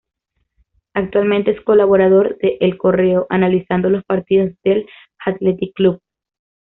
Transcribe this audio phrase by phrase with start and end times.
[0.95, 4.87] Actualmente es colaborador de El Correo analizando los partidos del
[5.27, 5.99] Athletic Club.